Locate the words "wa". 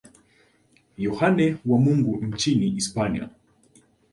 1.65-1.77